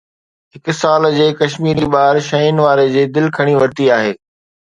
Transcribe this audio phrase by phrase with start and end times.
[0.55, 4.13] هڪ سال جي ڪشميري ٻار شين وارن جي دل کٽي ورتي آهي